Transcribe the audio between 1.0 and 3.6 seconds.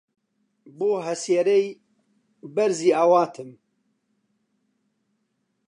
هەسێرەی بەرزی ئاواتم